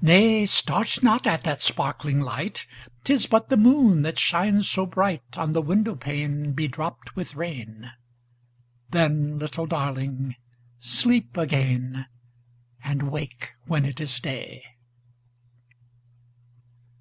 10 0.00 0.06
Nay! 0.08 0.46
start 0.46 1.00
not 1.00 1.28
at 1.28 1.44
that 1.44 1.60
sparkling 1.60 2.18
light; 2.20 2.66
'Tis 3.04 3.28
but 3.28 3.50
the 3.50 3.56
moon 3.56 4.02
that 4.02 4.18
shines 4.18 4.68
so 4.68 4.84
bright 4.84 5.22
On 5.38 5.52
the 5.52 5.62
window 5.62 5.94
pane 5.94 6.52
bedropped 6.54 7.14
with 7.14 7.36
rain: 7.36 7.92
Then, 8.90 9.38
little 9.38 9.66
Darling! 9.66 10.34
sleep 10.80 11.36
again, 11.36 12.06
And 12.82 13.12
wake 13.12 13.52
when 13.66 13.84
it 13.84 14.00
is 14.00 14.18
day. 14.18 14.64